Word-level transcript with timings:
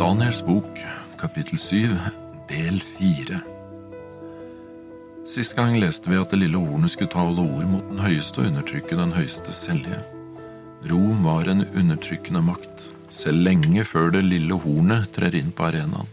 Daniels 0.00 0.40
bok, 0.46 0.78
kapittel 1.20 1.58
7, 1.58 1.90
del 2.48 2.78
4 2.98 3.40
Sist 5.28 5.52
gang 5.58 5.74
leste 5.76 6.08
vi 6.08 6.16
at 6.16 6.32
det 6.32 6.38
lille 6.40 6.56
hornet 6.56 6.94
skulle 6.94 7.12
tale 7.12 7.44
ord 7.44 7.66
mot 7.68 7.84
den 7.90 8.00
høyeste 8.00 8.40
og 8.40 8.48
undertrykke 8.48 8.96
den 8.96 9.12
høyeste 9.12 9.52
selje. 9.52 10.00
Rom 10.88 11.20
var 11.28 11.52
en 11.52 11.66
undertrykkende 11.68 12.40
makt, 12.48 12.88
selv 13.12 13.44
lenge 13.44 13.84
før 13.84 14.08
det 14.16 14.24
lille 14.24 14.56
hornet 14.64 15.12
trer 15.12 15.36
inn 15.36 15.52
på 15.52 15.68
arenaen. 15.68 16.08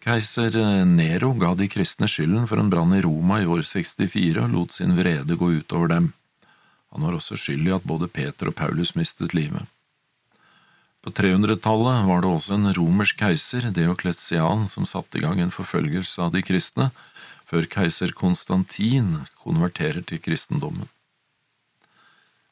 Keiser 0.00 0.56
Nero 0.88 1.34
ga 1.36 1.52
de 1.60 1.68
kristne 1.68 2.08
skylden 2.08 2.48
for 2.48 2.56
en 2.56 2.72
brann 2.72 2.96
i 2.96 3.04
Roma 3.04 3.42
i 3.44 3.50
år 3.52 3.68
64 3.68 4.46
og 4.46 4.54
lot 4.56 4.80
sin 4.80 4.96
vrede 4.96 5.36
gå 5.36 5.58
utover 5.60 5.92
dem. 5.92 6.14
Han 6.96 7.04
var 7.04 7.20
også 7.20 7.36
skyld 7.36 7.68
i 7.68 7.80
at 7.82 7.84
både 7.84 8.08
Peter 8.08 8.48
og 8.48 8.56
Paulus 8.56 8.96
mistet 8.96 9.36
livet. 9.36 9.68
På 11.04 11.12
300-tallet 11.14 12.06
var 12.08 12.22
det 12.22 12.30
også 12.30 12.56
en 12.56 12.72
romersk 12.74 13.20
keiser, 13.22 13.68
Deokletian, 13.74 14.66
som 14.66 14.86
satte 14.88 15.20
i 15.20 15.22
gang 15.22 15.38
en 15.40 15.54
forfølgelse 15.54 16.24
av 16.24 16.32
de 16.34 16.42
kristne, 16.42 16.90
før 17.48 17.68
keiser 17.70 18.12
Konstantin 18.16 19.22
konverterer 19.40 20.02
til 20.04 20.20
kristendommen. 20.20 20.90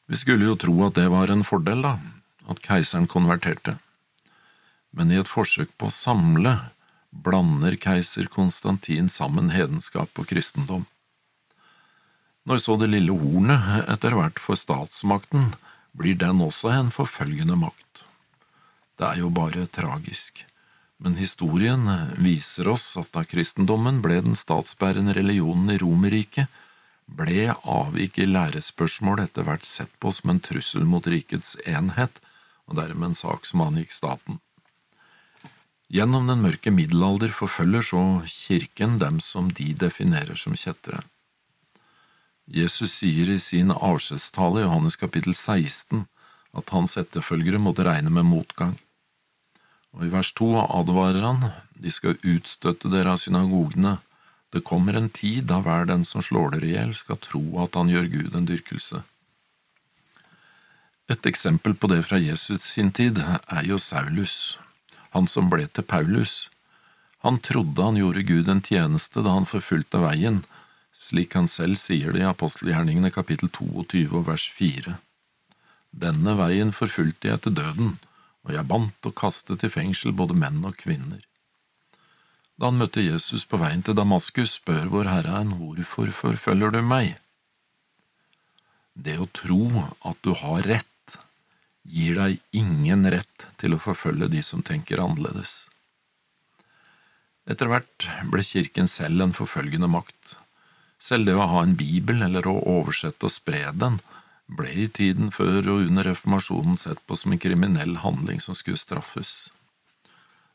Vi 0.07 0.15
skulle 0.15 0.47
jo 0.47 0.55
tro 0.55 0.73
at 0.87 0.95
det 0.95 1.09
var 1.11 1.29
en 1.29 1.43
fordel, 1.43 1.83
da, 1.83 1.97
at 2.47 2.63
keiseren 2.63 3.09
konverterte, 3.11 3.75
men 4.95 5.11
i 5.11 5.19
et 5.19 5.29
forsøk 5.29 5.73
på 5.77 5.89
å 5.89 5.93
samle 5.93 6.55
blander 7.11 7.75
keiser 7.75 8.29
Konstantin 8.31 9.11
sammen 9.11 9.51
hedenskap 9.51 10.15
og 10.15 10.31
kristendom. 10.31 10.87
Når 12.47 12.63
så 12.63 12.77
det 12.79 12.87
lille 12.93 13.11
hornet 13.11 13.89
etter 13.91 14.15
hvert 14.15 14.39
får 14.39 14.61
statsmakten, 14.63 15.51
blir 15.97 16.15
den 16.15 16.39
også 16.45 16.71
en 16.71 16.93
forfølgende 16.95 17.57
makt. 17.59 18.06
Det 18.97 19.05
er 19.05 19.21
jo 19.21 19.29
bare 19.33 19.67
tragisk 19.69 20.47
men 20.97 21.15
historien 21.15 21.89
viser 22.17 22.67
oss 22.67 22.95
at 22.97 23.11
da 23.13 23.23
kristendommen 23.25 24.01
ble 24.01 24.21
den 24.25 24.37
statsbærende 24.37 25.13
religionen 25.17 25.75
i 25.75 25.77
Romerriket, 25.81 26.47
ble 27.07 27.53
avvik 27.63 28.17
i 28.19 28.25
lærespørsmål 28.27 29.21
etter 29.23 29.45
hvert 29.47 29.65
sett 29.65 29.93
på 30.01 30.11
som 30.11 30.33
en 30.33 30.41
trussel 30.43 30.87
mot 30.89 31.05
rikets 31.07 31.55
enhet, 31.69 32.17
og 32.67 32.81
dermed 32.81 33.11
en 33.11 33.19
sak 33.19 33.45
som 33.47 33.63
angikk 33.63 33.93
staten. 33.95 34.41
Gjennom 35.87 36.27
den 36.27 36.41
mørke 36.43 36.73
middelalder 36.73 37.31
forfølger 37.31 37.85
så 37.93 38.01
kirken 38.27 38.97
dem 38.99 39.21
som 39.23 39.53
de 39.53 39.69
definerer 39.85 40.35
som 40.35 40.57
kjettere. 40.57 41.05
Jesus 42.47 42.97
sier 42.99 43.29
i 43.31 43.37
sin 43.39 43.71
avskjedstale 43.71 44.63
i 44.63 44.65
Johannes 44.65 44.99
kapittel 44.99 45.35
16 45.35 46.03
at 46.57 46.75
hans 46.75 46.97
etterfølgere 46.99 47.61
måtte 47.61 47.85
regne 47.87 48.11
med 48.11 48.27
motgang. 48.27 48.75
Og 49.95 50.07
i 50.07 50.11
vers 50.11 50.33
to 50.35 50.49
advarer 50.61 51.23
han, 51.23 51.51
de 51.77 51.91
skal 51.93 52.19
utstøtte 52.25 52.91
dere 52.91 53.15
av 53.15 53.21
synagogene, 53.21 53.97
det 54.55 54.63
kommer 54.63 54.95
en 54.95 55.09
tid 55.11 55.49
da 55.49 55.59
hver 55.63 55.87
den 55.89 56.05
som 56.07 56.23
slår 56.23 56.55
dere 56.55 56.67
i 56.67 56.73
hjel, 56.75 56.93
skal 56.95 57.19
tro 57.21 57.43
at 57.63 57.75
han 57.75 57.91
gjør 57.91 58.07
Gud 58.13 58.35
en 58.35 58.47
dyrkelse. 58.47 59.03
Et 61.11 61.25
eksempel 61.29 61.75
på 61.75 61.87
det 61.91 62.01
fra 62.07 62.19
Jesus 62.19 62.63
sin 62.67 62.91
tid 62.91 63.19
er 63.23 63.63
jo 63.67 63.79
Saulus, 63.79 64.57
han 65.15 65.27
som 65.27 65.51
ble 65.51 65.67
til 65.67 65.85
Paulus. 65.87 66.49
Han 67.23 67.39
trodde 67.43 67.83
han 67.83 67.99
gjorde 67.99 68.25
Gud 68.27 68.49
en 68.51 68.63
tjeneste 68.63 69.23
da 69.23 69.35
han 69.35 69.47
forfulgte 69.47 70.03
veien, 70.03 70.41
slik 70.99 71.35
han 71.39 71.47
selv 71.51 71.79
sier 71.79 72.11
det 72.15 72.23
i 72.23 72.27
apostelgjerningene 72.27 73.11
kapittel 73.15 73.51
22 73.51 74.09
og 74.11 74.27
vers 74.27 74.47
4. 74.51 74.97
Denne 75.95 76.35
veien 76.39 76.73
forfulgte 76.75 77.31
jeg 77.31 77.43
til 77.45 77.55
døden, 77.55 77.95
og 78.47 78.53
jeg 78.55 78.67
bandt 78.71 79.07
og 79.09 79.15
kastet 79.19 79.65
i 79.67 79.71
fengsel 79.71 80.15
både 80.15 80.35
menn 80.39 80.63
og 80.65 80.77
kvinner. 80.79 81.19
Da 82.57 82.71
han 82.71 82.79
møtte 82.79 83.03
Jesus 83.03 83.43
på 83.45 83.59
veien 83.61 83.83
til 83.85 83.97
Damaskus, 83.97 84.55
spør 84.57 84.87
vår 84.93 85.11
Herre 85.11 85.41
en 85.43 85.53
hvorfor 85.59 86.09
forfølger 86.15 86.73
du 86.73 86.81
meg? 86.81 87.17
Det 88.97 89.19
å 89.21 89.29
tro 89.29 89.83
at 90.09 90.17
du 90.25 90.33
har 90.39 90.65
rett, 90.65 91.17
gir 91.85 92.17
deg 92.17 92.39
ingen 92.57 93.05
rett 93.13 93.45
til 93.61 93.75
å 93.75 93.81
forfølge 93.83 94.31
de 94.31 94.41
som 94.43 94.63
tenker 94.65 95.03
annerledes. 95.03 95.67
Etter 97.47 97.69
hvert 97.71 98.07
ble 98.31 98.43
kirken 98.43 98.89
selv 98.91 99.23
en 99.23 99.35
forfølgende 99.37 99.87
makt. 99.91 100.35
Selv 100.99 101.29
det 101.29 101.37
å 101.37 101.45
ha 101.51 101.61
en 101.63 101.77
bibel 101.79 102.25
eller 102.25 102.47
å 102.49 102.57
oversette 102.79 103.29
og 103.29 103.31
spre 103.31 103.67
den 103.75 104.01
ble 104.47 104.71
i 104.71 104.87
tiden 104.87 105.31
før 105.35 105.59
og 105.73 105.85
under 105.89 106.07
reformasjonen 106.07 106.79
sett 106.79 107.01
på 107.07 107.17
som 107.19 107.33
en 107.33 107.41
kriminell 107.41 107.97
handling 108.03 108.39
som 108.43 108.55
skulle 108.55 108.79
straffes. 108.79 109.49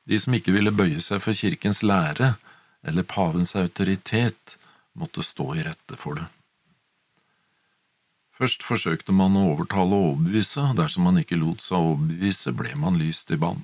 De 0.08 0.19
som 0.19 0.34
ikke 0.34 0.54
ville 0.54 0.72
bøye 0.75 1.00
seg 1.00 1.22
for 1.22 1.36
kirkens 1.36 1.82
lære 1.84 2.34
eller 2.82 3.06
pavens 3.06 3.54
autoritet, 3.56 4.56
måtte 4.98 5.22
stå 5.25 5.53
i 5.56 5.64
rette 5.64 5.97
for 5.97 6.19
det. 6.19 6.25
Først 8.36 8.64
forsøkte 8.66 9.14
man 9.14 9.36
å 9.38 9.44
overtale 9.53 9.94
og 9.94 10.09
overbevise, 10.09 10.64
og 10.72 10.80
dersom 10.80 11.06
man 11.06 11.20
ikke 11.20 11.38
lot 11.38 11.62
seg 11.62 11.78
overbevise, 11.78 12.50
ble 12.59 12.74
man 12.80 12.98
lyst 12.98 13.30
i 13.30 13.38
bann. 13.38 13.62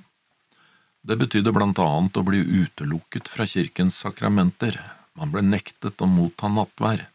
Det 1.03 1.17
betydde 1.19 1.51
blant 1.55 1.79
annet 1.83 2.17
å 2.19 2.23
bli 2.23 2.39
utelukket 2.39 3.27
fra 3.31 3.47
kirkens 3.49 3.99
sakramenter, 3.99 4.77
man 5.19 5.33
ble 5.33 5.43
nektet 5.43 5.99
å 5.99 6.07
motta 6.07 6.47
nattvær. 6.53 7.09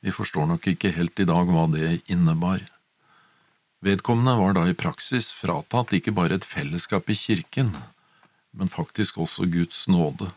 Vi 0.00 0.14
forstår 0.14 0.46
nok 0.46 0.66
ikke 0.70 0.92
helt 0.94 1.18
i 1.20 1.26
dag 1.26 1.50
hva 1.50 1.66
det 1.72 2.00
innebar. 2.06 2.62
Vedkommende 3.82 4.34
var 4.38 4.54
da 4.56 4.64
i 4.66 4.76
praksis 4.78 5.30
fratatt 5.34 5.94
ikke 5.94 6.14
bare 6.14 6.38
et 6.38 6.46
fellesskap 6.46 7.10
i 7.10 7.16
kirken, 7.18 7.74
men 8.50 8.70
faktisk 8.70 9.18
også 9.22 9.46
Guds 9.50 9.86
nåde, 9.90 10.32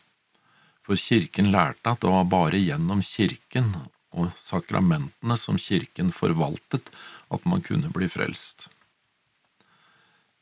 for 0.86 0.98
kirken 0.98 1.50
lærte 1.54 1.94
at 1.94 2.02
det 2.04 2.12
var 2.12 2.30
bare 2.30 2.62
gjennom 2.62 3.02
kirken 3.06 3.74
og 4.12 4.34
sakramentene 4.38 5.38
som 5.40 5.58
kirken 5.62 6.12
forvaltet 6.14 6.92
at 7.32 7.46
man 7.48 7.64
kunne 7.66 7.90
bli 7.94 8.10
frelst. 8.12 8.68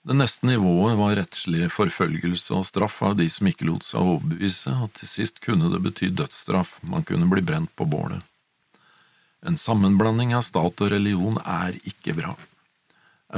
Det 0.08 0.16
neste 0.16 0.48
nivået 0.48 0.96
var 0.98 1.18
rettslig 1.20 1.68
forfølgelse 1.76 2.56
og 2.56 2.66
straff 2.66 3.02
av 3.06 3.18
de 3.20 3.28
som 3.30 3.50
ikke 3.52 3.68
lot 3.68 3.84
seg 3.86 4.00
overbevise, 4.00 4.74
og 4.74 4.96
til 4.98 5.12
sist 5.12 5.42
kunne 5.44 5.70
det 5.70 5.84
bety 5.86 6.10
dødsstraff, 6.16 6.80
man 6.82 7.04
kunne 7.06 7.28
bli 7.30 7.44
brent 7.46 7.72
på 7.78 7.86
bålet. 7.86 8.24
En 9.46 9.58
sammenblanding 9.58 10.34
av 10.36 10.44
stat 10.48 10.82
og 10.84 10.92
religion 10.92 11.40
er 11.46 11.78
ikke 11.88 12.16
bra. 12.18 12.36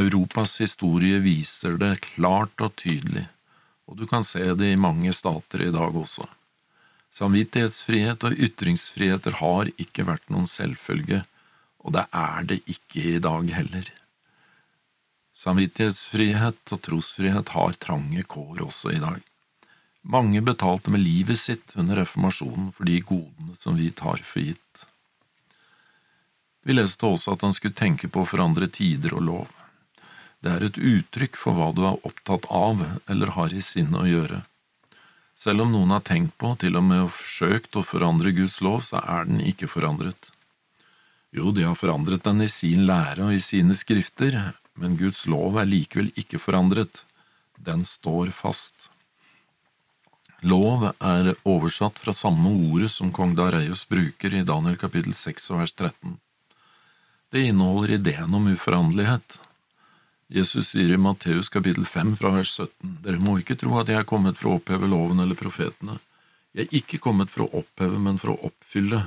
Europas 0.01 0.56
historie 0.63 1.19
viser 1.22 1.78
det 1.81 1.97
klart 2.13 2.63
og 2.63 2.73
tydelig, 2.79 3.28
og 3.85 4.00
du 4.00 4.06
kan 4.07 4.23
se 4.25 4.53
det 4.57 4.72
i 4.72 4.79
mange 4.79 5.13
stater 5.13 5.67
i 5.67 5.73
dag 5.73 5.97
også. 6.03 6.25
Samvittighetsfrihet 7.12 8.23
og 8.23 8.38
ytringsfriheter 8.39 9.35
har 9.41 9.72
ikke 9.75 10.07
vært 10.07 10.29
noen 10.31 10.47
selvfølge, 10.47 11.25
og 11.84 11.97
det 11.97 12.06
er 12.16 12.47
det 12.47 12.62
ikke 12.72 13.03
i 13.18 13.19
dag 13.23 13.51
heller. 13.51 13.89
Samvittighetsfrihet 15.41 16.72
og 16.72 16.81
trosfrihet 16.85 17.51
har 17.56 17.75
trange 17.83 18.23
kår 18.31 18.63
også 18.68 18.95
i 18.95 19.01
dag. 19.03 19.19
Mange 20.01 20.41
betalte 20.41 20.94
med 20.94 21.03
livet 21.03 21.38
sitt 21.38 21.75
under 21.75 22.00
reformasjonen 22.01 22.72
for 22.73 22.89
de 22.89 23.01
godene 23.06 23.57
som 23.59 23.75
vi 23.78 23.91
tar 23.94 24.23
for 24.25 24.41
gitt. 24.41 24.85
Vi 26.62 26.76
leste 26.76 27.08
også 27.08 27.34
at 27.34 27.44
han 27.46 27.56
skulle 27.58 27.78
tenke 27.78 28.10
på 28.12 28.22
å 28.22 28.30
forandre 28.30 28.70
tider 28.70 29.16
og 29.18 29.26
lov. 29.26 29.50
Det 30.42 30.52
er 30.54 30.66
et 30.66 30.78
uttrykk 30.78 31.38
for 31.38 31.58
hva 31.58 31.70
du 31.74 31.84
er 31.86 32.06
opptatt 32.08 32.48
av 32.50 32.84
eller 33.10 33.34
har 33.38 33.54
i 33.54 33.62
sinne 33.66 34.02
å 34.02 34.10
gjøre. 34.10 34.42
Selv 35.42 35.66
om 35.66 35.72
noen 35.74 35.94
har 35.94 36.04
tenkt 36.06 36.36
på, 36.38 36.54
til 36.62 36.78
og 36.78 36.86
med 36.86 37.08
forsøkt 37.10 37.78
å 37.78 37.86
forandre 37.86 38.34
Guds 38.38 38.60
lov, 38.62 38.84
så 38.86 39.02
er 39.02 39.26
den 39.30 39.42
ikke 39.42 39.70
forandret. 39.70 40.30
Jo, 41.34 41.50
de 41.56 41.66
har 41.66 41.78
forandret 41.80 42.26
den 42.28 42.44
i 42.46 42.50
sin 42.52 42.86
lære 42.86 43.26
og 43.26 43.34
i 43.34 43.42
sine 43.42 43.78
skrifter, 43.78 44.38
men 44.78 44.98
Guds 45.00 45.26
lov 45.30 45.58
er 45.58 45.70
likevel 45.70 46.12
ikke 46.19 46.42
forandret. 46.42 47.04
Den 47.57 47.86
står 47.86 48.34
fast. 48.38 48.90
Lov 50.42 50.88
er 50.92 51.36
oversatt 51.46 52.02
fra 52.02 52.14
samme 52.18 52.54
ordet 52.69 52.90
som 52.94 53.14
kong 53.14 53.34
Dareios 53.38 53.86
bruker 53.90 54.34
i 54.34 54.46
Daniel 54.46 54.78
kapittel 54.81 55.14
6 55.18 55.52
vers 55.54 55.74
13. 55.78 56.18
Det 57.31 57.42
inneholder 57.42 57.92
ideen 57.92 58.33
om 58.33 58.48
uforanderlighet. 58.48 59.39
Jesus 60.28 60.69
sier 60.69 60.94
i 60.94 60.98
Matteus 60.98 61.50
kapittel 61.50 61.86
5 61.86 62.16
fra 62.19 62.30
vers 62.36 62.51
17, 62.60 62.98
Dere 63.06 63.19
må 63.24 63.38
ikke 63.39 63.56
tro 63.56 63.78
at 63.80 63.88
jeg 63.88 64.01
er 64.01 64.07
kommet 64.07 64.36
for 64.39 64.50
å 64.50 64.56
oppheve 64.60 64.89
loven 64.92 65.22
eller 65.24 65.38
profetene. 65.39 65.95
Jeg 66.51 66.68
er 66.68 66.75
ikke 66.81 67.00
kommet 67.00 67.31
for 67.31 67.45
å 67.45 67.62
oppheve, 67.62 68.00
men 68.04 68.19
for 68.19 68.33
å 68.33 68.50
oppfylle. 68.50 69.00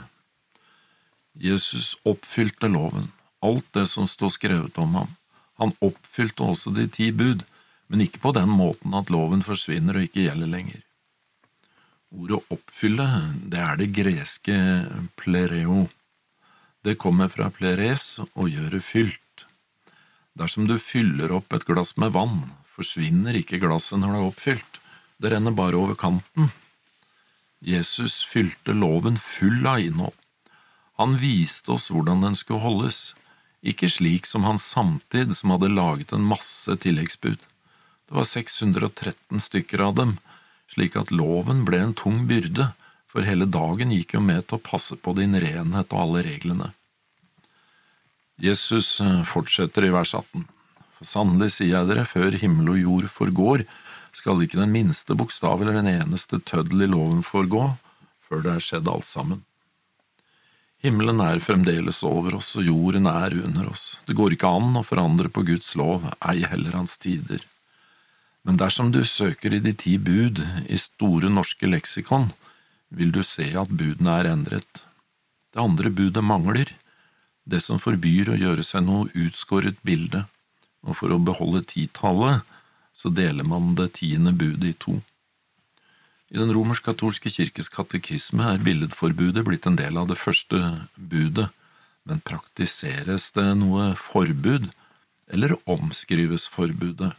Jesus 1.37 1.91
oppfylte 2.09 2.71
loven, 2.73 3.11
alt 3.45 3.69
det 3.77 3.85
som 3.93 4.09
står 4.09 4.33
skrevet 4.39 4.81
om 4.81 4.97
ham. 5.03 5.11
Han 5.61 5.75
oppfylte 5.85 6.47
også 6.49 6.73
de 6.79 6.87
ti 6.89 7.11
bud, 7.13 7.45
men 7.93 8.07
ikke 8.07 8.23
på 8.25 8.33
den 8.39 8.49
måten 8.49 8.97
at 8.97 9.13
loven 9.13 9.45
forsvinner 9.45 10.01
og 10.01 10.09
ikke 10.09 10.25
gjelder 10.31 10.53
lenger. 10.55 10.81
Ordet 12.17 12.41
oppfylle, 12.57 13.11
det 13.53 13.61
er 13.61 13.77
det 13.83 13.93
greske 14.01 14.57
plereo, 15.21 15.85
det 16.85 16.99
kommer 17.01 17.31
fra 17.33 17.49
pleres 17.49 18.19
å 18.37 18.47
gjøre 18.49 18.83
fylt. 18.85 19.47
Dersom 20.37 20.67
du 20.69 20.77
fyller 20.83 21.33
opp 21.33 21.55
et 21.57 21.65
glass 21.65 21.95
med 21.97 22.13
vann, 22.13 22.43
forsvinner 22.69 23.37
ikke 23.39 23.61
glasset 23.63 24.01
når 24.03 24.13
det 24.13 24.21
er 24.21 24.29
oppfylt, 24.29 24.79
det 25.23 25.33
renner 25.33 25.55
bare 25.57 25.79
over 25.81 25.97
kanten. 25.97 26.51
Jesus 27.65 28.21
fylte 28.29 28.75
loven 28.77 29.17
full 29.17 29.65
av 29.67 29.81
innhold. 29.81 30.17
Han 31.01 31.17
viste 31.19 31.73
oss 31.75 31.89
hvordan 31.91 32.21
den 32.27 32.37
skulle 32.39 32.63
holdes, 32.63 33.15
ikke 33.65 33.89
slik 33.89 34.29
som 34.29 34.45
hans 34.45 34.67
samtid 34.69 35.33
som 35.39 35.55
hadde 35.55 35.73
laget 35.73 36.13
en 36.13 36.27
masse 36.29 36.71
tilleggsbud. 36.85 37.41
Det 37.41 38.15
var 38.19 38.29
613 38.29 39.41
stykker 39.41 39.81
av 39.81 39.97
dem, 39.97 40.19
slik 40.69 40.99
at 41.01 41.15
loven 41.15 41.65
ble 41.65 41.81
en 41.81 41.97
tung 41.97 42.27
byrde, 42.29 42.75
for 43.15 43.23
hele 43.23 43.47
dagen 43.47 43.93
gikk 43.95 44.17
jo 44.17 44.21
med 44.27 44.49
til 44.49 44.59
å 44.59 44.65
passe 44.67 44.99
på 44.99 45.15
din 45.15 45.39
renhet 45.39 45.93
og 45.95 46.01
alle 46.03 46.25
reglene. 46.27 46.73
Jesus 48.43 48.99
eh, 49.01 49.23
fortsetter 49.31 49.87
i 49.87 49.93
vers 49.95 50.17
18. 50.19 50.43
For 50.99 51.07
sannelig 51.07 51.53
sier 51.55 51.77
jeg 51.77 51.91
dere, 51.93 52.09
før 52.11 52.35
himmel 52.41 52.73
og 52.75 52.81
jord 52.81 53.09
forgår, 53.15 53.65
skal 54.15 54.43
ikke 54.43 54.59
den 54.59 54.75
minste 54.75 55.15
bokstav 55.19 55.63
eller 55.63 55.79
den 55.79 55.93
eneste 55.93 56.43
tøddel 56.43 56.87
i 56.87 56.91
loven 56.91 57.23
forgå, 57.27 57.69
før 58.27 58.43
det 58.43 58.57
er 58.57 58.67
skjedd 58.67 58.91
alt 58.91 59.07
sammen. 59.07 59.45
Himmelen 60.85 61.23
er 61.23 61.41
fremdeles 61.41 62.03
over 62.05 62.35
oss, 62.43 62.51
og 62.59 62.67
jorden 62.67 63.07
er 63.09 63.39
under 63.47 63.71
oss. 63.71 63.95
Det 64.05 64.19
går 64.19 64.35
ikke 64.35 64.51
an 64.59 64.75
å 64.77 64.85
forandre 64.85 65.31
på 65.33 65.47
Guds 65.47 65.71
lov, 65.79 66.11
ei 66.19 66.43
heller 66.45 66.75
hans 66.77 66.99
tider. 67.01 67.47
Men 68.45 68.59
dersom 68.61 68.91
du 68.93 69.01
søker 69.09 69.55
i 69.55 69.63
de 69.65 69.73
ti 69.73 69.95
bud 69.97 70.43
i 70.69 70.77
Store 70.77 71.31
norske 71.33 71.71
leksikon, 71.71 72.29
vil 72.95 73.13
du 73.15 73.23
se 73.27 73.51
at 73.59 73.71
budene 73.71 74.19
er 74.21 74.31
endret. 74.31 74.83
Det 75.55 75.63
andre 75.63 75.91
budet 75.91 76.25
mangler, 76.25 76.71
det 77.45 77.61
som 77.63 77.81
forbyr 77.83 78.33
å 78.33 78.39
gjøre 78.41 78.65
seg 78.67 78.87
noe 78.87 79.11
utskåret 79.13 79.81
bilde, 79.87 80.25
og 80.85 80.99
for 81.01 81.13
å 81.13 81.21
beholde 81.23 81.65
titallet 81.69 82.45
så 82.95 83.11
deler 83.11 83.47
man 83.47 83.75
det 83.79 83.95
tiende 83.99 84.33
budet 84.37 84.71
i 84.71 84.79
to. 84.87 85.01
I 86.35 86.41
den 86.41 86.53
romersk-katolske 86.55 87.31
kirkes 87.31 87.69
katekisme 87.71 88.47
er 88.55 88.63
billedforbudet 88.65 89.45
blitt 89.47 89.69
en 89.69 89.79
del 89.79 89.99
av 90.01 90.09
det 90.11 90.19
første 90.19 90.61
budet, 90.97 91.51
men 92.05 92.23
praktiseres 92.25 93.31
det 93.37 93.47
noe 93.61 93.93
forbud, 93.99 94.71
eller 95.33 95.57
omskrives 95.71 96.47
forbudet? 96.53 97.13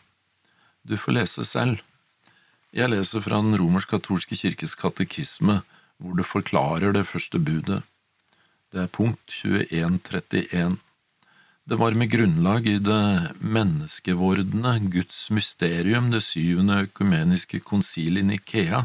Du 0.85 0.97
får 0.99 1.17
lese 1.19 1.45
selv. 1.47 1.79
Jeg 2.75 2.91
leser 2.91 3.23
fra 3.23 3.39
den 3.39 3.55
romersk-katolske 3.55 4.35
kirkes 4.35 4.73
katekisme, 4.75 5.61
hvor 5.97 6.17
det 6.17 6.25
forklarer 6.27 6.91
det 6.91 7.05
første 7.07 7.39
budet. 7.39 7.85
Det 8.73 8.81
er 8.83 8.91
punkt 8.91 9.21
2131. 9.31 10.75
Det 11.65 11.77
var 11.79 11.95
med 11.95 12.11
grunnlag 12.11 12.67
i 12.67 12.75
det 12.83 13.31
menneskevordende 13.39 14.73
Guds 14.91 15.21
mysterium, 15.31 16.11
det 16.11 16.21
syvende 16.27 16.81
økumeniske 16.89 17.61
konsil 17.63 18.19
i 18.19 18.25
Nikea, 18.27 18.83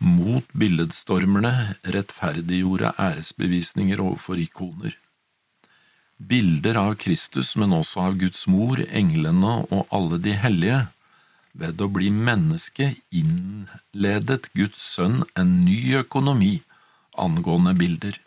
mot 0.00 0.48
billedstormerne 0.56 1.76
rettferdiggjorde 1.84 2.94
æresbevisninger 2.98 4.00
overfor 4.00 4.40
ikoner. 4.40 4.96
Bilder 6.16 6.80
av 6.80 6.96
Kristus, 6.96 7.52
men 7.60 7.76
også 7.76 8.08
av 8.08 8.18
Guds 8.18 8.48
mor, 8.48 8.80
englene 8.88 9.60
og 9.68 9.86
alle 9.92 10.18
de 10.22 10.34
hellige. 10.38 10.80
Ved 11.52 11.80
å 11.84 11.88
bli 11.92 12.08
menneske 12.10 12.94
innledet 13.12 14.50
Guds 14.56 14.82
sønn 14.94 15.22
en 15.36 15.56
ny 15.66 15.94
økonomi 16.00 16.54
angående 17.20 17.74
bilder 17.76 18.20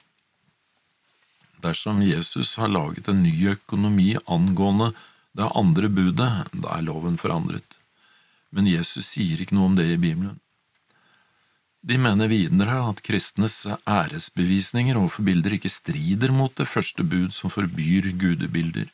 dersom 1.66 2.02
Jesus 2.06 2.56
har 2.62 2.70
laget 2.70 3.10
en 3.10 3.24
ny 3.26 3.34
økonomi 3.56 4.16
angående 4.26 4.92
det 5.36 5.50
andre 5.62 5.90
budet, 5.92 6.32
da 6.54 6.78
er 6.78 6.86
loven 6.88 7.18
forandret. 7.20 7.78
Men 8.56 8.70
Jesus 8.70 9.10
sier 9.16 9.42
ikke 9.42 9.58
noe 9.58 9.72
om 9.72 9.78
det 9.80 9.88
i 9.92 10.00
Bibelen. 10.00 10.38
De 11.86 11.98
mener 12.02 12.32
videre 12.32 12.78
at 12.90 13.04
kristnes 13.06 13.58
æresbevisninger 13.70 14.98
overfor 14.98 15.28
bilder 15.28 15.58
ikke 15.58 15.70
strider 15.70 16.32
mot 16.34 16.54
det 16.58 16.70
første 16.70 17.06
bud 17.06 17.36
som 17.36 17.54
forbyr 17.54 18.10
gudebilder. 18.22 18.88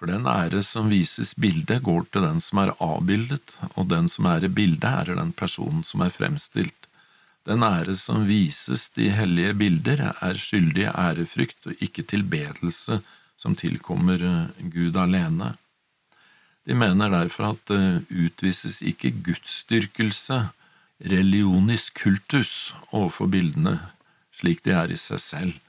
For 0.00 0.08
den 0.08 0.24
ære 0.24 0.62
som 0.64 0.86
vises 0.88 1.34
bildet, 1.36 1.82
går 1.84 2.06
til 2.08 2.24
den 2.24 2.38
som 2.40 2.62
er 2.62 2.70
avbildet, 2.80 3.52
og 3.76 3.90
den 3.90 4.06
som 4.08 4.30
er 4.30 4.46
i 4.46 4.48
bildet, 4.48 4.88
er 4.88 5.12
den 5.18 5.34
personen 5.36 5.82
som 5.84 6.00
er 6.00 6.14
fremstilt. 6.14 6.88
Den 7.44 7.60
ære 7.60 7.92
som 8.00 8.24
vises 8.24 8.86
de 8.96 9.10
hellige 9.12 9.52
bilder, 9.60 10.06
er 10.16 10.40
skyldig 10.40 10.86
ærefrykt 10.88 11.68
og 11.68 11.84
ikke 11.84 12.06
tilbedelse 12.14 13.02
som 13.36 13.52
tilkommer 13.56 14.24
eh, 14.24 14.64
Gud 14.72 14.96
alene. 14.96 15.52
De 16.64 16.72
mener 16.72 17.12
derfor 17.12 17.50
at 17.52 17.62
det 17.68 18.08
utvises 18.08 18.80
ikke 18.80 19.12
gudsdyrkelse, 19.28 20.46
religionisk 21.12 22.00
kultus, 22.00 22.72
overfor 22.88 23.28
bildene, 23.28 23.76
slik 24.32 24.64
de 24.64 24.72
er 24.80 24.92
i 24.92 25.00
seg 25.00 25.20
selv, 25.20 25.60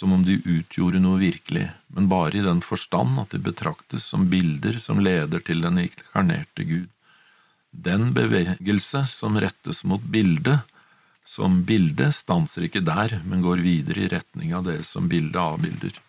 som 0.00 0.14
om 0.16 0.22
de 0.24 0.38
utgjorde 0.48 1.02
noe 1.04 1.20
virkelig, 1.20 1.66
men 1.92 2.08
bare 2.08 2.38
i 2.40 2.44
den 2.44 2.62
forstand 2.64 3.20
at 3.20 3.34
de 3.34 3.40
betraktes 3.44 4.06
som 4.08 4.30
bilder 4.32 4.78
som 4.80 5.02
leder 5.04 5.42
til 5.44 5.60
den 5.60 5.82
inkarnerte 5.82 6.64
Gud. 6.64 6.88
Den 7.70 8.14
bevegelse 8.16 9.04
som 9.12 9.36
rettes 9.44 9.84
mot 9.84 10.00
bildet, 10.00 10.64
som 11.28 11.60
bilde 11.68 12.08
stanser 12.16 12.64
ikke 12.66 12.80
der, 12.86 13.18
men 13.28 13.44
går 13.44 13.60
videre 13.60 14.06
i 14.06 14.08
retning 14.14 14.54
av 14.56 14.64
det 14.70 14.78
som 14.88 15.10
bildet 15.12 15.36
avbilder. 15.42 16.00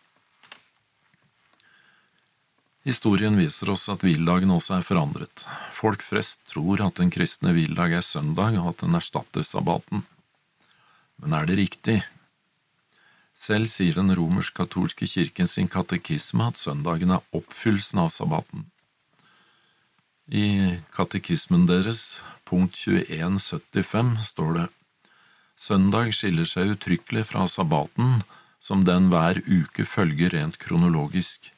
Historien 2.88 3.36
viser 3.38 3.76
oss 3.76 3.90
at 3.92 4.08
hviledagen 4.08 4.56
også 4.56 4.80
er 4.80 4.88
forandret. 4.88 5.44
Folk 5.76 6.02
flest 6.02 6.40
tror 6.50 6.82
at 6.88 6.96
den 6.98 7.12
kristne 7.14 7.52
hviledag 7.54 8.00
er 8.00 8.08
søndag, 8.08 8.56
og 8.64 8.72
at 8.72 8.88
den 8.88 8.98
erstatter 8.98 9.46
sabbaten. 9.46 10.08
Men 11.22 11.38
er 11.38 11.52
det 11.52 11.60
riktig? 11.60 12.00
Selv 13.42 13.72
sier 13.74 13.96
den 13.98 14.14
romersk-katolske 14.14 15.08
kirken 15.10 15.48
sin 15.50 15.70
katekisme 15.72 16.52
at 16.52 16.60
søndagen 16.62 17.14
er 17.16 17.24
oppfyllelsen 17.34 18.04
av 18.04 18.12
sabbaten. 18.14 18.68
I 20.30 20.78
katekismen 20.94 21.66
deres, 21.66 22.20
punkt 22.46 22.78
2175, 22.78 24.14
står 24.30 24.54
det 24.60 24.68
Søndag 25.62 26.14
skiller 26.18 26.46
seg 26.50 26.76
uttrykkelig 26.76 27.26
fra 27.32 27.48
sabbaten, 27.50 28.22
som 28.62 28.86
den 28.86 29.10
hver 29.10 29.42
uke 29.46 29.88
følger 29.90 30.34
rent 30.34 30.62
kronologisk, 30.62 31.50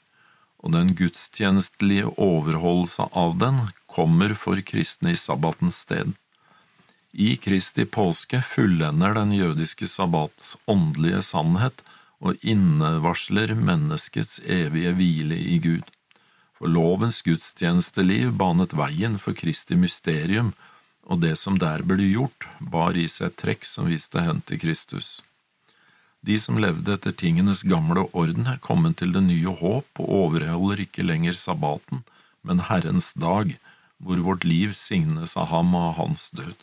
og 0.64 0.72
den 0.76 0.96
gudstjenestelige 0.96 2.08
overholdelse 2.16 3.10
av 3.12 3.36
den 3.44 3.60
kommer 3.92 4.36
for 4.40 4.60
kristne 4.64 5.14
i 5.14 5.20
sabbatens 5.20 5.84
sted. 5.84 6.16
I 7.14 7.36
Kristi 7.38 7.86
påske 7.86 8.40
fullender 8.42 9.14
den 9.14 9.32
jødiske 9.38 9.86
sabbats 9.88 10.56
åndelige 10.66 11.20
sannhet 11.22 11.84
og 12.18 12.40
innevarsler 12.42 13.54
menneskets 13.54 14.40
evige 14.42 14.96
hvile 14.98 15.38
i 15.38 15.60
Gud. 15.62 15.86
For 16.58 16.74
lovens 16.74 17.22
gudstjenesteliv 17.22 18.34
banet 18.40 18.74
veien 18.74 19.20
for 19.22 19.38
Kristi 19.38 19.78
mysterium 19.78 20.56
og 21.06 21.22
det 21.22 21.36
som 21.38 21.60
der 21.62 21.86
ble 21.86 22.02
gjort, 22.02 22.48
bar 22.58 22.98
i 22.98 23.06
seg 23.06 23.38
trekk 23.38 23.70
som 23.70 23.92
viste 23.92 24.24
hen 24.24 24.42
til 24.50 24.64
Kristus. 24.66 25.20
De 26.26 26.40
som 26.40 26.58
levde 26.58 26.96
etter 26.96 27.14
tingenes 27.14 27.62
gamle 27.68 28.08
orden, 28.10 28.48
er 28.48 28.62
kommet 28.64 28.98
til 28.98 29.14
det 29.14 29.26
nye 29.28 29.54
håp 29.62 30.02
og 30.02 30.14
overholder 30.24 30.88
ikke 30.88 31.06
lenger 31.06 31.38
sabbaten, 31.38 32.02
men 32.42 32.66
Herrens 32.72 33.14
dag, 33.14 33.58
hvor 34.00 34.18
vårt 34.24 34.48
liv 34.48 34.74
signes 34.74 35.38
av 35.38 35.52
ham 35.54 35.76
og 35.78 36.00
hans 36.00 36.32
død. 36.34 36.56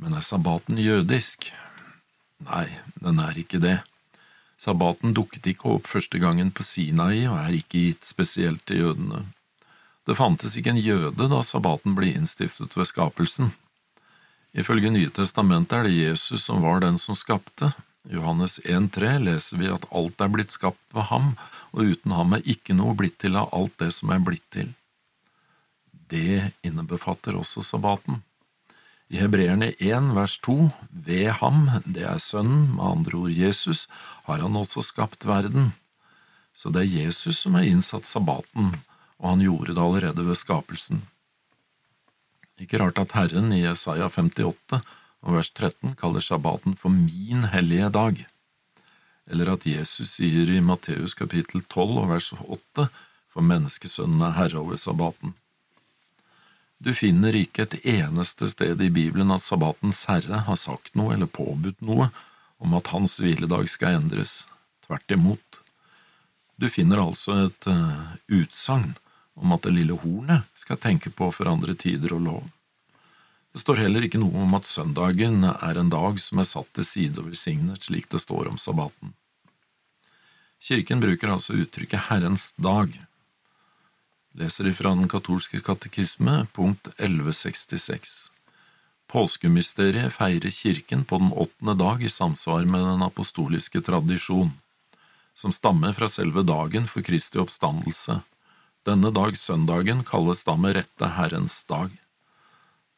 Men 0.00 0.16
er 0.16 0.24
sabbaten 0.24 0.78
jødisk? 0.80 1.50
Nei, 2.46 2.66
den 3.04 3.20
er 3.20 3.36
ikke 3.36 3.60
det. 3.60 3.80
Sabbaten 4.60 5.12
dukket 5.16 5.46
ikke 5.52 5.74
opp 5.76 5.88
første 5.88 6.20
gangen 6.20 6.52
på 6.52 6.64
Sinai 6.64 7.26
og 7.26 7.36
er 7.40 7.58
ikke 7.58 7.84
gitt 7.90 8.08
spesielt 8.08 8.64
til 8.68 8.84
jødene. 8.84 9.26
Det 10.08 10.16
fantes 10.16 10.56
ikke 10.56 10.72
en 10.72 10.80
jøde 10.80 11.28
da 11.28 11.42
sabbaten 11.44 11.94
ble 11.96 12.14
innstiftet 12.16 12.76
ved 12.76 12.88
skapelsen. 12.88 13.52
Ifølge 14.56 14.90
Nye 14.90 15.12
testamentet 15.14 15.76
er 15.78 15.86
det 15.86 15.98
Jesus 15.98 16.48
som 16.48 16.64
var 16.64 16.80
den 16.82 16.98
som 16.98 17.14
skapte. 17.14 17.70
Johannes 18.08 18.58
1,3 18.64 19.18
leser 19.22 19.60
vi 19.60 19.68
at 19.70 19.84
alt 19.92 20.20
er 20.24 20.32
blitt 20.32 20.56
skapt 20.56 20.96
ved 20.96 21.06
ham, 21.12 21.34
og 21.76 21.92
uten 21.92 22.16
ham 22.16 22.34
er 22.34 22.48
ikke 22.48 22.74
noe 22.74 22.96
blitt 22.98 23.20
til 23.20 23.36
av 23.38 23.52
alt 23.54 23.76
det 23.78 23.92
som 23.94 24.10
er 24.10 24.24
blitt 24.24 24.48
til. 24.50 24.72
Det 26.10 26.50
innebefatter 26.66 27.36
også 27.38 27.62
sabbaten. 27.62 28.24
I 29.10 29.18
Hebreerne 29.18 29.72
1 29.82 30.12
vers 30.14 30.36
2, 30.46 30.54
ved 30.90 31.32
ham, 31.40 31.64
det 31.82 32.04
er 32.06 32.20
Sønnen, 32.22 32.76
med 32.76 32.84
andre 32.86 33.16
ord 33.18 33.32
Jesus, 33.34 33.88
har 34.28 34.38
han 34.38 34.54
også 34.54 34.84
skapt 34.86 35.26
verden. 35.26 35.72
Så 36.54 36.70
det 36.70 36.84
er 36.84 37.06
Jesus 37.08 37.40
som 37.42 37.56
har 37.58 37.66
innsatt 37.66 38.06
sabbaten, 38.06 38.76
og 39.18 39.32
han 39.32 39.42
gjorde 39.42 39.74
det 39.74 39.82
allerede 39.82 40.26
ved 40.28 40.38
skapelsen. 40.38 41.02
Ikke 42.60 42.78
rart 42.78 43.02
at 43.02 43.16
Herren 43.18 43.50
i 43.56 43.64
Jesaja 43.64 44.06
58 44.06 44.78
og 44.78 45.34
vers 45.34 45.50
13 45.58 45.98
kaller 45.98 46.22
sabbaten 46.22 46.78
for 46.78 46.94
min 46.94 47.48
hellige 47.50 47.90
dag, 47.90 48.24
eller 49.26 49.56
at 49.56 49.66
Jesus 49.66 50.20
sier 50.20 50.54
i 50.54 50.62
Matteus 50.62 51.18
kapittel 51.18 51.66
12 51.66 51.98
og 52.04 52.10
vers 52.14 52.30
8 52.38 52.86
for 53.30 53.42
menneskesønnen 53.42 54.22
er 54.26 54.38
herre 54.38 54.62
over 54.62 54.78
sabbaten. 54.78 55.34
Du 56.80 56.94
finner 56.96 57.36
ikke 57.36 57.66
et 57.66 57.74
eneste 57.84 58.48
sted 58.48 58.80
i 58.80 58.88
Bibelen 58.88 59.32
at 59.34 59.44
sabbatens 59.44 60.06
herre 60.08 60.46
har 60.46 60.56
sagt 60.56 60.94
noe 60.96 61.12
eller 61.12 61.28
påbudt 61.28 61.82
noe 61.84 62.08
om 62.60 62.76
at 62.78 62.88
hans 62.94 63.18
hviledag 63.20 63.68
skal 63.68 63.98
endres. 63.98 64.46
Tvert 64.86 65.12
imot. 65.12 65.60
Du 66.56 66.70
finner 66.72 67.02
altså 67.02 67.36
et 67.44 67.68
uh, 67.68 68.16
utsagn 68.32 68.94
om 69.36 69.52
at 69.52 69.68
det 69.68 69.74
lille 69.76 69.98
hornet 70.00 70.48
skal 70.60 70.80
tenke 70.80 71.12
på 71.12 71.28
for 71.36 71.52
andre 71.52 71.76
tider 71.76 72.16
og 72.16 72.24
lov. 72.24 72.48
Det 73.52 73.60
står 73.60 73.82
heller 73.84 74.06
ikke 74.06 74.20
noe 74.22 74.44
om 74.46 74.56
at 74.56 74.68
søndagen 74.68 75.44
er 75.50 75.80
en 75.80 75.92
dag 75.92 76.20
som 76.22 76.40
er 76.40 76.48
satt 76.48 76.72
til 76.76 76.86
side 76.86 77.20
og 77.20 77.28
velsignet, 77.28 77.84
slik 77.84 78.08
det 78.12 78.22
står 78.24 78.48
om 78.48 78.60
sabbaten. 78.60 79.12
Kirken 80.60 81.00
bruker 81.00 81.32
altså 81.32 81.56
uttrykket 81.60 82.08
Herrens 82.08 82.52
dag. 82.60 82.92
Leser 84.32 84.66
ifra 84.70 84.94
Den 84.94 85.08
katolske 85.08 85.58
katekisme, 85.60 86.46
punkt 86.54 86.86
1166. 86.98 88.30
Påskemysteriet 89.10 90.14
feirer 90.14 90.50
Kirken 90.54 91.02
på 91.04 91.18
den 91.18 91.32
åttende 91.32 91.74
dag 91.74 92.02
i 92.02 92.10
samsvar 92.10 92.62
med 92.64 92.84
den 92.86 93.02
apostoliske 93.02 93.82
tradisjon, 93.82 94.52
som 95.34 95.52
stammer 95.52 95.92
fra 95.92 96.08
selve 96.08 96.44
dagen 96.46 96.86
for 96.86 97.02
Kristi 97.02 97.42
oppstandelse. 97.42 98.20
Denne 98.86 99.10
dag, 99.10 99.34
søndagen, 99.36 100.04
kalles 100.06 100.44
da 100.46 100.54
med 100.54 100.78
rette 100.78 101.10
Herrens 101.18 101.64
dag. 101.66 101.90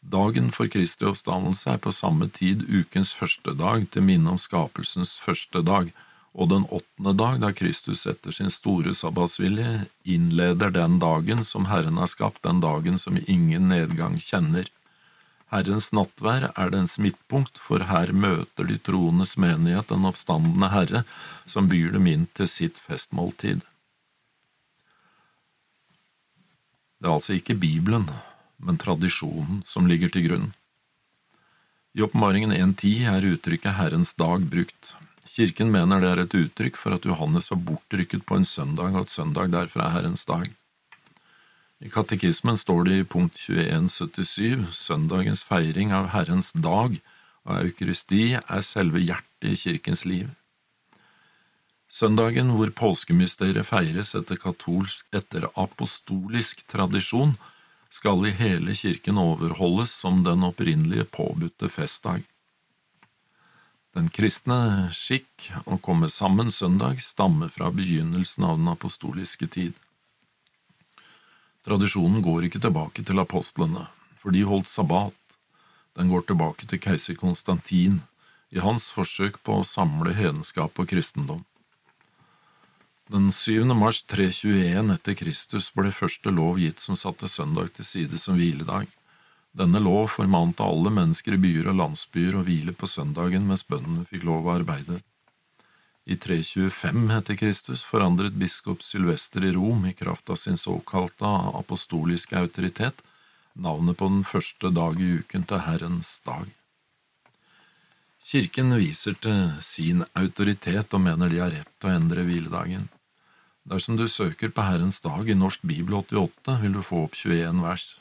Dagen 0.04 0.52
for 0.52 0.68
Kristi 0.68 1.08
oppstandelse 1.08 1.72
er 1.72 1.80
på 1.80 1.94
samme 1.96 2.28
tid 2.28 2.68
ukens 2.68 3.14
første 3.16 3.56
dag 3.56 3.88
til 3.88 4.04
minne 4.04 4.36
om 4.36 4.38
skapelsens 4.38 5.16
første 5.16 5.64
dag, 5.64 5.94
og 6.32 6.48
den 6.48 6.64
åttende 6.72 7.12
dag, 7.16 7.40
da 7.42 7.50
Kristus 7.52 8.06
etter 8.08 8.32
sin 8.32 8.50
store 8.50 8.94
sabbatsvilje 8.96 9.86
innleder 10.08 10.72
den 10.72 10.98
dagen 11.02 11.44
som 11.44 11.68
Herren 11.68 12.00
har 12.00 12.08
skapt, 12.08 12.42
den 12.46 12.62
dagen 12.64 12.98
som 12.98 13.18
ingen 13.26 13.68
nedgang 13.68 14.16
kjenner. 14.20 14.70
Herrens 15.52 15.90
nattvær 15.92 16.48
er 16.56 16.72
dens 16.72 16.96
midtpunkt, 16.96 17.60
for 17.60 17.84
her 17.90 18.14
møter 18.16 18.64
de 18.64 18.78
troendes 18.80 19.36
menighet 19.36 19.92
den 19.92 20.08
oppstandende 20.08 20.72
Herre, 20.72 21.04
som 21.44 21.68
byr 21.68 21.92
dem 21.98 22.08
inn 22.08 22.26
til 22.32 22.48
sitt 22.48 22.80
festmåltid. 22.80 23.60
Det 27.02 27.10
er 27.10 27.16
altså 27.18 27.36
ikke 27.36 27.58
Bibelen 27.58 28.08
men 28.62 28.78
tradisjonen 28.78 29.62
som 29.66 29.88
ligger 29.90 30.12
til 30.12 30.26
grunn. 30.28 30.50
I 31.92 32.04
Åpenbaringen 32.06 32.54
1.10 32.54 33.08
er 33.10 33.26
uttrykket 33.34 33.76
Herrens 33.76 34.14
dag 34.16 34.46
brukt. 34.48 34.94
Kirken 35.28 35.70
mener 35.72 36.02
det 36.02 36.10
er 36.10 36.20
et 36.24 36.34
uttrykk 36.34 36.76
for 36.76 36.96
at 36.96 37.06
Johannes 37.06 37.50
var 37.52 37.62
bortrykket 37.62 38.26
på 38.26 38.36
en 38.36 38.44
søndag, 38.44 38.90
og 38.92 39.06
at 39.06 39.14
søndag 39.14 39.52
derfor 39.52 39.84
er 39.84 39.94
Herrens 39.94 40.24
dag. 40.28 40.50
I 41.82 41.90
katekismen 41.90 42.58
står 42.58 42.84
det 42.86 42.98
i 42.98 43.06
punkt 43.06 43.38
2177 43.38 44.68
søndagens 44.76 45.42
feiring 45.46 45.90
av 45.94 46.12
Herrens 46.12 46.52
dag 46.54 47.00
og 47.42 47.58
eukaristi 47.58 48.36
er 48.38 48.62
selve 48.62 49.02
hjertet 49.02 49.50
i 49.50 49.58
kirkens 49.58 50.04
liv. 50.06 50.28
Søndagen 51.92 52.54
hvor 52.56 52.70
påskemysteriet 52.72 53.68
feires 53.68 54.14
etter 54.16 54.38
katolsk 54.40 55.08
etter 55.12 55.48
apostolisk 55.60 56.62
tradisjon, 56.72 57.34
skal 57.92 58.24
i 58.24 58.32
hele 58.32 58.72
kirken 58.72 59.18
overholdes 59.20 59.92
som 59.92 60.22
den 60.24 60.46
opprinnelige 60.46 61.04
påbudte 61.12 61.68
festdag. 61.68 62.22
Den 63.92 64.08
kristne 64.08 64.88
skikk 64.96 65.50
å 65.68 65.76
komme 65.76 66.08
sammen 66.08 66.49
søndag 66.49 67.02
stammer 67.04 67.50
fra 67.52 67.68
begynnelsen 67.75 68.46
av 68.49 68.56
den 68.56 68.70
apostoliske 68.72 69.49
tid. 69.52 69.75
Tradisjonen 71.62 72.25
går 72.25 72.49
ikke 72.49 72.62
tilbake 72.62 73.04
til 73.04 73.20
apostlene, 73.20 73.90
for 74.16 74.32
de 74.32 74.46
holdt 74.49 74.70
sabbat, 74.72 75.14
den 75.92 76.08
går 76.08 76.25
tilbake 76.25 76.66
til 76.70 76.80
keiser 76.80 77.18
Konstantin 77.20 78.00
i 78.49 78.64
hans 78.64 78.88
forsøk 78.96 79.38
på 79.44 79.61
å 79.61 79.66
samle 79.66 80.14
hedenskap 80.16 80.80
og 80.80 80.88
kristendom. 80.88 81.44
Den 83.12 83.28
7. 83.28 83.68
mars 83.76 84.00
321 84.08 84.88
etter 84.94 85.16
Kristus 85.20 85.68
ble 85.76 85.92
første 85.92 86.32
lov 86.32 86.56
gitt 86.62 86.80
som 86.80 86.96
satte 86.96 87.28
søndag 87.28 87.75
til 87.76 87.84
side 87.84 88.20
som 88.20 88.40
hviledag. 88.40 88.88
Denne 89.52 89.80
lov 89.85 90.09
formante 90.14 90.64
alle 90.64 90.90
mennesker 90.90 91.37
i 91.37 91.40
byer 91.40 91.68
og 91.73 91.76
landsbyer 91.80 92.38
å 92.38 92.44
hvile 92.47 92.73
på 92.73 92.88
søndagen 92.88 93.44
mens 93.49 93.66
bøndene 93.68 94.06
fikk 94.09 94.25
lov 94.25 94.49
å 94.49 94.54
arbeide. 94.56 95.02
I 96.09 96.16
325 96.18 97.12
etter 97.14 97.37
Kristus 97.38 97.85
forandret 97.87 98.35
biskop 98.35 98.80
Sylvester 98.82 99.44
i 99.44 99.52
Rom, 99.54 99.85
i 99.87 99.92
kraft 99.94 100.32
av 100.32 100.40
sin 100.40 100.56
såkalte 100.56 101.28
apostoliske 101.61 102.40
autoritet, 102.40 103.04
navnet 103.52 104.00
på 104.00 104.09
den 104.09 104.25
første 104.25 104.73
dag 104.73 104.99
i 104.99 105.12
uken 105.21 105.44
til 105.47 105.62
Herrens 105.68 106.16
dag. 106.26 106.49
Kirken 108.25 108.73
viser 108.78 109.14
til 109.21 109.52
sin 109.61 110.06
autoritet 110.18 110.94
og 110.94 111.04
mener 111.04 111.28
de 111.28 111.42
har 111.42 111.52
rett 111.52 111.73
til 111.76 111.90
å 111.90 111.97
endre 112.00 112.25
hviledagen. 112.26 112.88
Dersom 113.68 113.99
du 113.99 114.09
søker 114.09 114.50
på 114.50 114.64
Herrens 114.64 115.02
dag 115.04 115.28
i 115.28 115.38
Norsk 115.38 115.62
Bibel 115.62 116.00
88, 116.00 116.56
vil 116.64 116.78
du 116.78 116.82
få 116.87 117.04
opp 117.06 117.18
21 117.18 117.61
vers. 117.62 117.92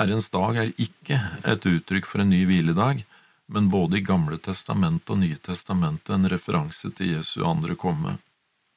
Herrens 0.00 0.30
dag 0.32 0.56
er 0.56 0.70
ikke 0.80 1.18
et 1.44 1.66
uttrykk 1.68 2.06
for 2.08 2.22
en 2.22 2.30
ny 2.32 2.46
hviledag, 2.48 3.02
men 3.52 3.66
både 3.68 3.98
i 3.98 4.04
Gamle 4.06 4.38
testamentet 4.40 5.10
og 5.12 5.18
Nye 5.20 5.36
testamentet 5.44 6.14
en 6.14 6.28
referanse 6.32 6.88
til 6.96 7.18
Jesu 7.18 7.42
andre 7.44 7.76
komme. 7.76 8.14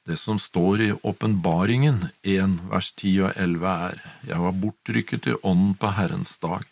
Det 0.04 0.18
som 0.20 0.36
står 0.36 0.82
i 0.84 0.90
Åpenbaringen 1.00 2.10
1 2.28 2.58
vers 2.74 2.90
10 2.92 3.14
og 3.30 3.40
11 3.40 3.72
er, 3.72 4.02
Jeg 4.28 4.40
var 4.44 4.60
bortrykket 4.66 5.30
i 5.32 5.38
ånden 5.48 5.78
på 5.80 5.94
Herrens 5.96 6.36
dag, 6.44 6.68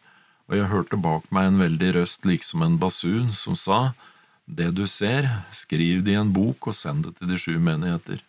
og 0.49 0.57
jeg 0.57 0.71
hørte 0.73 0.99
bak 0.99 1.31
meg 1.31 1.47
en 1.47 1.63
veldig 1.63 1.93
røst 2.01 2.27
liksom 2.27 2.67
en 2.67 2.77
basun, 2.81 3.31
som 3.31 3.55
sa, 3.55 3.93
Det 4.43 4.73
du 4.75 4.83
ser, 4.83 5.29
skriv 5.55 6.03
det 6.03 6.11
i 6.11 6.19
en 6.19 6.35
bok 6.35 6.67
og 6.67 6.75
send 6.75 7.07
det 7.07 7.15
til 7.21 7.31
de 7.31 7.39
sju 7.39 7.55
menigheter. 7.55 8.19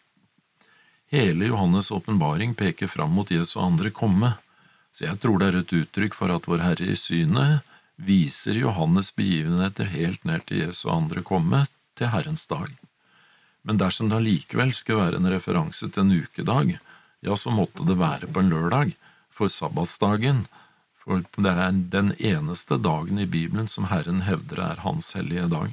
Hele 1.11 1.51
Johannes' 1.51 1.91
åpenbaring 1.91 2.55
peker 2.55 2.87
fram 2.87 3.11
mot 3.11 3.27
Jesu 3.27 3.59
andre 3.59 3.91
komme, 3.91 4.37
så 4.93 5.07
jeg 5.07 5.21
tror 5.23 5.41
det 5.41 5.49
er 5.49 5.61
et 5.63 5.75
uttrykk 5.81 6.17
for 6.17 6.33
at 6.35 6.49
Vår 6.49 6.63
Herre 6.65 6.93
i 6.93 6.99
synet 6.99 7.69
viser 7.97 8.59
Johannes' 8.59 9.13
begivenheter 9.17 9.89
helt 9.93 10.25
ned 10.29 10.45
til 10.49 10.67
Jesu 10.67 10.89
andre 10.93 11.23
komme, 11.25 11.67
til 11.97 12.09
Herrens 12.13 12.47
dag. 12.49 12.71
Men 13.63 13.79
dersom 13.79 14.09
det 14.11 14.19
allikevel 14.19 14.73
skulle 14.75 15.05
være 15.05 15.21
en 15.21 15.31
referanse 15.31 15.89
til 15.89 16.03
en 16.03 16.17
ukedag, 16.25 16.79
ja, 17.23 17.37
så 17.37 17.53
måtte 17.55 17.87
det 17.87 17.99
være 18.01 18.27
på 18.27 18.43
en 18.43 18.51
lørdag, 18.51 18.97
for 19.33 19.49
sabbatsdagen, 19.49 20.47
for 21.03 21.25
det 21.37 21.53
er 21.53 21.79
den 21.93 22.13
eneste 22.19 22.79
dagen 22.79 23.19
i 23.19 23.27
Bibelen 23.27 23.69
som 23.69 23.89
Herren 23.91 24.23
hevder 24.27 24.61
er 24.63 24.83
Hans 24.85 25.13
hellige 25.17 25.49
dag. 25.51 25.73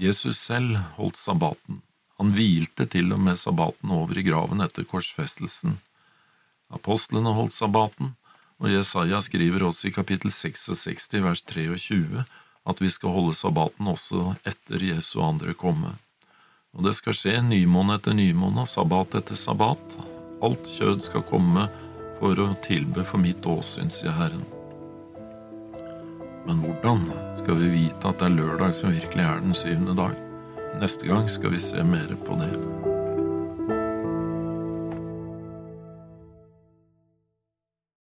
Jesus 0.00 0.38
selv 0.38 0.78
holdt 0.96 1.18
sabbaten. 1.20 1.82
Han 2.18 2.32
hvilte 2.36 2.86
til 2.90 3.12
og 3.14 3.20
med 3.20 3.38
sabbaten 3.38 3.92
over 3.94 4.18
i 4.18 4.24
graven 4.24 4.64
etter 4.64 4.86
korsfestelsen. 4.88 5.78
Apostlene 6.70 7.32
holdt 7.34 7.56
sabbaten, 7.56 8.14
og 8.60 8.70
Jesaja 8.70 9.20
skriver 9.24 9.64
også 9.66 9.88
i 9.88 9.94
kapittel 9.94 10.32
66 10.32 11.10
vers 11.24 11.42
23 11.42 12.24
at 12.68 12.80
vi 12.82 12.90
skal 12.92 13.14
holde 13.14 13.34
sabbaten 13.34 13.88
også 13.88 14.34
etter 14.46 14.82
Jesu 14.90 15.20
andre 15.24 15.54
komme. 15.56 15.94
Og 16.76 16.84
det 16.86 16.94
skal 16.98 17.16
skje 17.16 17.38
nymåne 17.42 17.96
etter 17.98 18.14
nymåne 18.14 18.66
og 18.66 18.70
sabbat 18.70 19.16
etter 19.18 19.38
sabbat. 19.38 19.96
Alt 20.44 20.68
kjød 20.76 21.02
skal 21.08 21.26
komme 21.26 21.66
for 22.20 22.38
å 22.38 22.52
tilbe 22.66 23.04
for 23.08 23.22
mitt 23.22 23.46
åsyn, 23.48 23.90
sier 23.90 24.14
Herren. 24.14 24.44
Men 26.46 26.62
hvordan 26.62 27.02
skal 27.40 27.58
vi 27.60 27.72
vite 27.74 28.12
at 28.12 28.20
det 28.20 28.30
er 28.30 28.38
lørdag 28.38 28.76
som 28.78 28.94
virkelig 28.94 29.26
er 29.26 29.42
den 29.44 29.56
syvende 29.56 29.96
dag? 29.98 30.14
Neste 30.80 31.10
gang 31.10 31.28
skal 31.32 31.56
vi 31.56 31.64
se 31.64 31.84
mer 31.84 32.14
på 32.26 32.38
det. 32.40 32.89